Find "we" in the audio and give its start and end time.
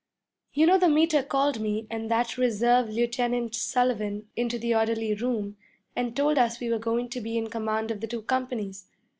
6.59-6.71